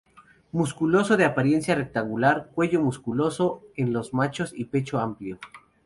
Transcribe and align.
Musculoso, 0.51 1.15
de 1.15 1.25
apariencia 1.25 1.75
rectangular, 1.75 2.49
cuello 2.55 2.81
musculoso 2.81 3.61
en 3.75 3.93
los 3.93 4.15
machos 4.15 4.51
y 4.57 4.65
pecho 4.65 4.97
amplio. 4.99 5.37